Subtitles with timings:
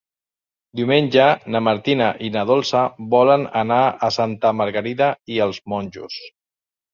[0.77, 1.25] Diumenge
[1.55, 2.81] na Martina i na Dolça
[3.17, 3.77] volen anar
[4.09, 6.19] a Santa Margarida i els Monjos.